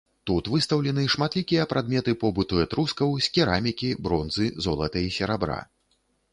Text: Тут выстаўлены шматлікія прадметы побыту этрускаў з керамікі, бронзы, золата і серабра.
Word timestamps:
Тут 0.29 0.47
выстаўлены 0.53 1.03
шматлікія 1.15 1.67
прадметы 1.73 2.15
побыту 2.25 2.63
этрускаў 2.65 3.15
з 3.27 3.31
керамікі, 3.37 3.89
бронзы, 4.09 4.51
золата 4.69 4.97
і 5.09 5.17
серабра. 5.19 5.63